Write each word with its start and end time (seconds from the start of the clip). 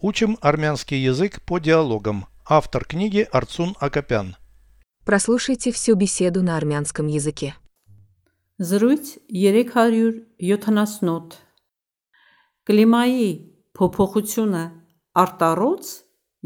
Учим 0.00 0.38
армянский 0.40 1.02
язык 1.02 1.42
по 1.42 1.58
диалогам. 1.58 2.26
Автор 2.48 2.84
книги 2.84 3.26
Арцун 3.32 3.74
Акопян. 3.80 4.36
Прослушайте 5.04 5.72
всю 5.72 5.96
беседу 5.96 6.40
на 6.40 6.56
армянском 6.56 7.08
языке. 7.08 7.56
Զրույց 8.58 9.18
378 9.26 11.34
Կլիմայի 12.68 13.28
փոփոխությունը 13.74 14.62
արտառոց 15.18 15.90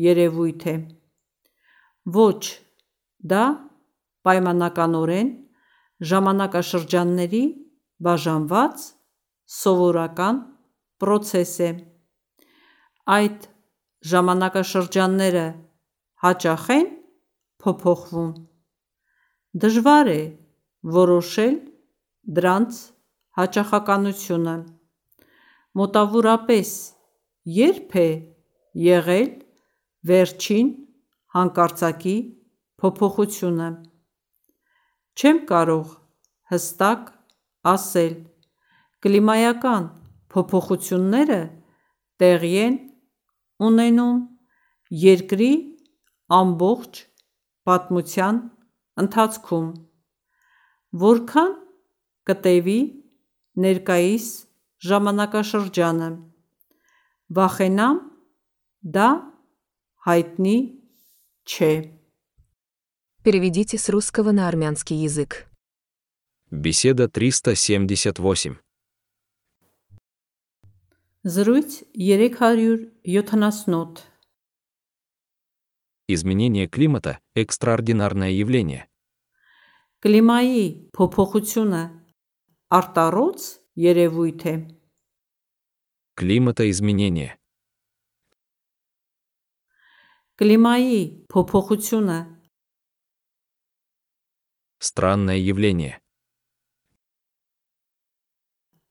երևույթ 0.01 0.67
է։ 0.73 0.75
Ոչ, 2.17 2.43
դա 3.21 3.45
պայմանականորեն 4.25 5.29
ժամանակաշրջանների 6.01 7.45
բաժանված 8.01 8.77
սովորական 9.61 10.45
պրոցես 10.97 11.55
է։ 11.69 11.73
Այդ 13.11 13.47
ժամանակաշրջանները 14.07 15.47
հաճախ 16.23 16.67
են 16.71 16.85
փոփոխվում։ 17.63 18.29
Դժվար 19.65 20.11
է 20.13 20.21
որոշել 20.97 21.57
դրանց 22.37 22.79
հաճախականությունը։ 23.39 24.55
Մոտավորապես 25.81 26.71
ե՞րբ 27.57 27.97
է 28.03 28.07
եղել 28.87 29.29
վերջին 30.13 30.71
հանկարծակի 31.35 32.17
փոփոխությունը։ 32.83 33.69
Չեմ 35.19 35.43
կարող 35.51 35.91
հստակ 36.55 37.11
ասել։ 37.75 38.15
Կլիմայական 39.03 39.91
փոփոխությունները 40.31 41.43
տեղի 42.23 42.55
են 42.63 42.81
ունենում 43.62 44.18
Երկրի 44.88 45.52
ամբողջ 46.32 47.00
պատմության 47.68 48.38
ընթացքում։ 49.04 49.66
Որքան 51.02 51.52
կտևի 52.30 52.80
ներկայիս 53.66 54.28
ժամանակաշրջանը։ 54.88 56.10
Վախենամ, 57.36 58.00
դա 58.96 59.10
հայտնի 60.08 60.58
չէ։ 61.44 61.74
Переведите 63.24 63.78
с 63.78 63.90
русского 63.90 64.32
на 64.32 64.48
армянский 64.48 64.96
язык. 64.96 65.52
Беседа 66.50 67.10
378. 67.10 68.56
Զրույց 71.24 71.84
378 71.94 74.04
Изменение 76.08 76.68
климата – 76.68 77.36
экстраординарное 77.36 78.32
явление. 78.32 78.88
Կլիմայի 80.00 80.90
փոփոխությունը 80.96 81.84
արտառոց 82.70 83.60
երևույթ 83.76 84.46
է։ 84.48 84.56
Климатоизменение. 86.16 87.38
Կլիմայի 90.40 91.28
փոփոխությունը 91.34 92.20
Странное 94.80 95.38
явление. 95.38 96.00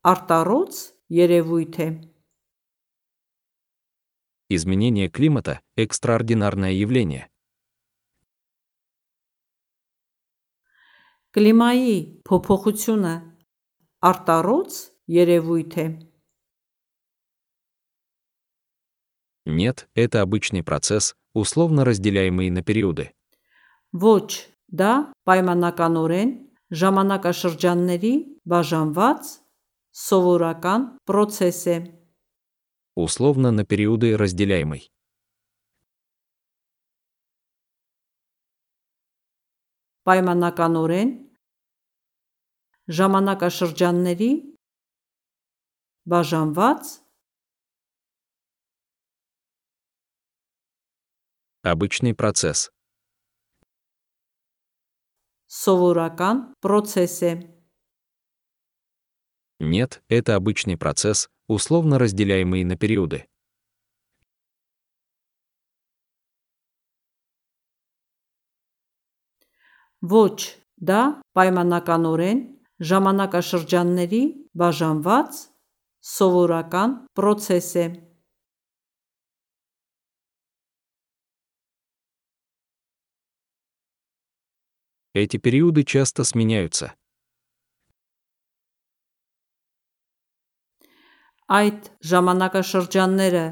արտառոց 0.06 0.76
երևույթ 1.10 1.76
է։ 1.82 1.86
Изменение 4.50 5.08
климата – 5.08 5.76
экстраординарное 5.76 6.72
явление. 6.72 7.28
Կլիմայի 11.36 12.22
փոփոխությունը 12.24 13.14
արտառոց 14.08 14.76
երևույթ 15.12 15.74
է։ 15.82 15.86
Нет, 19.46 19.88
это 19.94 20.22
обычный 20.22 20.62
процесс, 20.62 21.14
условно 21.34 21.84
разделяемый 21.84 22.50
на 22.50 22.62
периоды. 22.62 23.12
Ոչ, 23.92 24.48
դա 24.72 25.12
պայմանականորեն 25.28 26.32
ժամանակաշրջանների 26.72 28.14
բաժանված 28.48 29.28
սովորական 30.06 30.88
պրոցես 31.06 31.60
է։ 31.70 31.76
Условно 32.94 33.50
на 33.50 33.64
периоды 33.64 34.16
разделяемый. 34.16 34.90
Պայմանականորեն 40.06 41.10
ժամանակաշրջանների 42.86 44.30
բաժանված 46.06 46.82
Обычный 51.66 52.14
процесс. 52.14 52.70
սովորական 55.50 56.40
պրոցես 56.62 57.14
է։ 57.26 57.32
Нет, 59.58 60.02
это 60.08 60.36
обычный 60.36 60.76
процесс, 60.76 61.28
условно 61.50 61.98
разделяемый 61.98 62.64
на 62.64 62.76
периоды. 62.76 63.26
Ոչ, 70.02 70.60
դա 70.78 71.22
պայմանականորեն 71.34 72.40
ժամանակաշրջանների 72.78 74.22
բաժանված 74.52 75.38
սովորական 76.04 76.98
պրոցես 77.16 77.70
է։ 77.82 77.86
Эти 85.16 85.38
периоды 85.38 85.82
часто 85.82 86.24
сменяются. 86.24 86.94
Այդ 91.46 91.90
ժամանակաշրջանները 92.10 93.46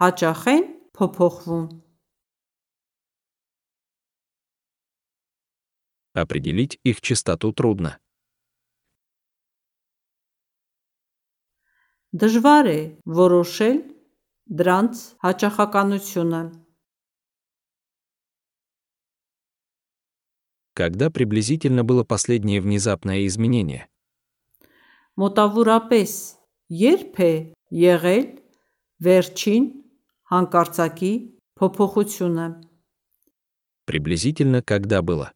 հաճախ 0.00 0.40
են 0.52 0.64
փոփոխվում։ 0.98 1.66
Определить 6.14 6.78
их 6.84 7.00
частоту 7.00 7.52
трудно. 7.52 7.98
Դժվար 12.14 12.66
է 12.70 12.80
որոշել 13.10 13.78
դրանց 14.46 15.00
հաճախականությունը։ 15.24 16.42
Когда 20.74 21.10
приблизительно 21.10 21.82
было 21.84 22.04
последнее 22.04 22.60
внезапное 22.60 23.26
изменение? 23.26 23.88
Մոտավորապես 25.16 26.37
ե՞րբ 26.70 27.18
է 27.24 27.32
եղել 27.80 28.26
վերջին 29.06 29.64
հանկարծակի 30.32 31.12
փոփոխությունը։ 31.60 32.46
Приблизительно 33.84 34.62
когда 34.62 35.02
было? 35.02 35.28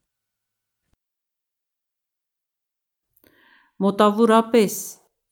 Մոտավորապես 3.79 4.75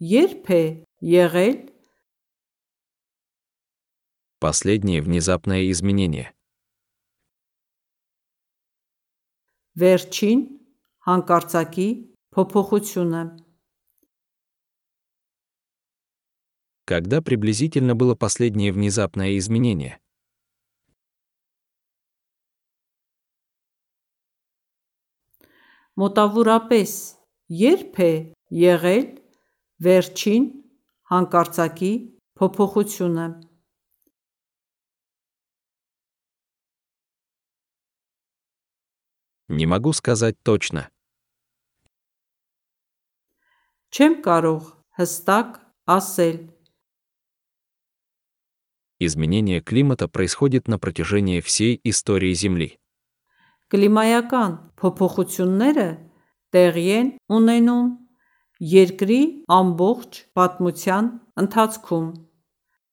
ե՞րբ 0.00 0.47
է 0.52 0.62
եղել 1.00 1.56
Последнее 4.38 5.00
внезапное 5.00 5.71
изменение. 5.72 6.36
վերջին 9.80 10.41
հանկարծակի 11.06 11.88
փոփոխությունը։ 12.34 13.22
Когда 16.91 17.21
приблизительно 17.21 17.94
было 17.94 18.15
последнее 18.15 18.72
внезапное 18.72 19.36
изменение? 19.38 19.98
Մոտավորապես 25.97 26.91
ե՞րբ 27.48 28.00
է 28.04 28.12
եղել 28.60 29.06
վերջին 29.86 30.44
հանկարծակի 31.10 31.92
փոփոխությունը։ 32.36 33.27
Не 39.48 39.66
могу 39.66 39.92
сказать 39.92 40.36
точно. 40.42 40.91
Չեմ 43.94 44.21
կարող 44.27 44.65
հստակ 44.98 45.53
ասել։ 45.97 46.36
Изменение 49.00 49.60
климата 49.60 50.09
происходит 50.09 50.68
на 50.68 50.78
протяжении 50.78 51.41
всей 51.41 51.80
истории 51.84 52.33
Земли. 52.33 52.78
Կլիմայական 53.66 54.53
փոփոխությունները 54.78 55.86
տեղի 56.54 56.84
են 56.97 57.09
ունենում 57.36 57.88
երկրի 58.62 59.22
ամբողջ 59.50 60.21
պատմության 60.38 61.04
ընթացքում։ 61.42 62.06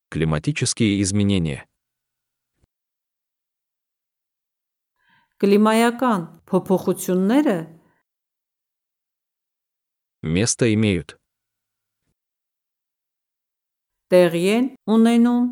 Климатические 0.09 0.99
изменения. 0.99 1.63
Կլիմայական 5.39 6.21
փոփոխությունները 6.49 7.57
Место 10.23 10.73
имеют. 10.73 11.19
տեղի 14.09 14.43
են 14.55 14.65
ունենում 14.95 15.45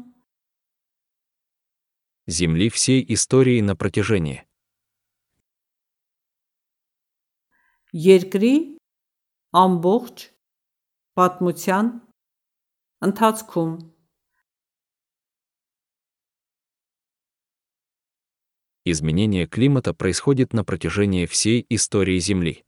Земли 2.27 2.69
всей 2.69 3.05
истории 3.13 3.61
на 3.61 3.75
протяжении. 3.75 4.45
երկրի 7.91 8.55
ամբողջ 9.51 10.21
պատմության 11.19 11.88
ընթացքում։ 13.07 13.73
Изменение 18.83 19.45
климата 19.45 19.93
происходит 19.93 20.53
на 20.53 20.63
протяжении 20.63 21.25
всей 21.25 21.65
истории 21.69 22.17
Земли. 22.19 22.63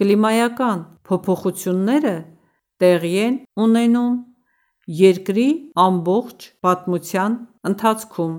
Կլիմայական 0.00 0.84
փոփոխությունները 1.06 2.14
տեղի 2.80 3.12
են 3.24 3.34
ունենում 3.64 4.14
երկրի 5.00 5.48
ամբողջ 5.88 6.46
պատմության 6.64 7.36
ընթացքում։ 7.70 8.38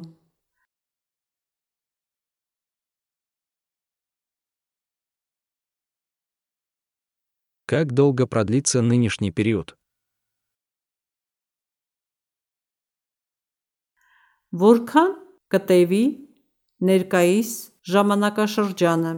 Как 7.72 7.94
долго 7.94 8.28
продлится 8.28 8.81
нынешний 8.81 9.31
период? 9.31 9.78
Որքան 14.51 15.13
կտևի 15.54 16.04
ներկայիս 16.89 17.51
ժամանակաշրջանը։ 17.94 19.13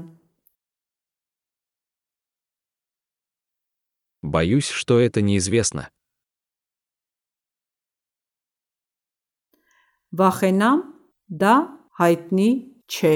Боюсь, 4.28 4.70
что 4.70 5.00
это 5.00 5.22
неизвестно. 5.22 5.90
Վախենամ, 10.14 10.82
դա 11.42 11.54
հայտնի 11.98 12.50
չէ։ 12.86 13.16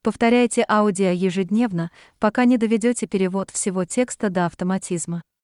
Повторяйте 0.00 0.64
аудио 0.68 1.10
ежедневно, 1.10 1.90
пока 2.18 2.44
не 2.46 2.56
доведете 2.56 3.06
перевод 3.06 3.50
всего 3.50 3.84
текста 3.84 4.30
до 4.30 4.46
автоматизма. 4.46 5.26